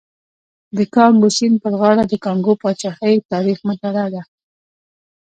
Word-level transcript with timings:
د 0.77 0.79
کانګو 0.95 1.29
سیند 1.37 1.57
پر 1.63 1.73
غاړه 1.79 2.03
د 2.07 2.13
کانګو 2.25 2.53
پاچاهۍ 2.61 3.15
تاریخ 3.31 3.57
مطالعه 3.69 4.09
ده. 4.13 4.21